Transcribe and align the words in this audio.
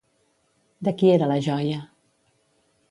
De 0.87 0.95
qui 1.03 1.11
era 1.19 1.29
la 1.33 1.39
joia? 1.49 1.79